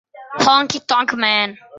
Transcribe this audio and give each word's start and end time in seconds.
Honky 0.45 0.79
Tonk 0.87 1.13
Man 1.15 1.59